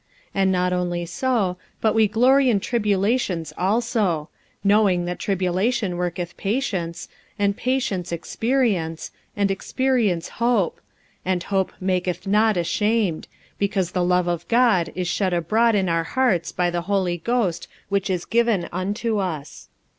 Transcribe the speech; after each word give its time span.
45:005:003 0.29 0.29
And 0.41 0.51
not 0.51 0.73
only 0.73 1.05
so, 1.05 1.57
but 1.79 1.93
we 1.93 2.07
glory 2.07 2.49
in 2.49 2.59
tribulations 2.59 3.53
also: 3.55 4.29
knowing 4.63 5.05
that 5.05 5.19
tribulation 5.19 5.95
worketh 5.95 6.35
patience; 6.37 7.07
45:005:004 7.33 7.33
And 7.37 7.57
patience, 7.57 8.11
experience; 8.11 9.11
and 9.37 9.51
experience, 9.51 10.29
hope: 10.29 10.77
45:005:005 10.77 10.83
And 11.25 11.43
hope 11.43 11.71
maketh 11.79 12.25
not 12.25 12.57
ashamed; 12.57 13.27
because 13.59 13.91
the 13.91 14.03
love 14.03 14.27
of 14.27 14.47
God 14.47 14.91
is 14.95 15.07
shed 15.07 15.33
abroad 15.35 15.75
in 15.75 15.87
our 15.87 16.03
hearts 16.03 16.51
by 16.51 16.71
the 16.71 16.81
Holy 16.89 17.19
Ghost 17.19 17.67
which 17.89 18.09
is 18.09 18.25
given 18.25 18.67
unto 18.71 19.19
us. 19.19 19.69